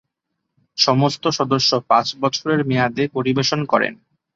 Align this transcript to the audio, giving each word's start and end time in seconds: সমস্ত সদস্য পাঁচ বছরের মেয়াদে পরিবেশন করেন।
সমস্ত 0.77 1.23
সদস্য 1.37 1.71
পাঁচ 1.89 2.07
বছরের 2.21 2.59
মেয়াদে 2.65 3.03
পরিবেশন 3.07 3.59
করেন। 3.65 3.93